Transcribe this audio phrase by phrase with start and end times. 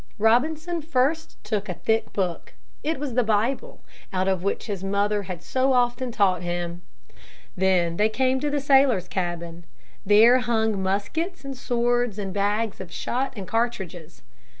[0.17, 2.55] Robinson first took a thick book.
[2.81, 6.81] It was the Bible, out of which his mother had so often taught him.
[7.55, 9.63] Then they came to the sailors' cabin.
[10.03, 14.23] There hung muskets and swords and bags of shot and cartridges.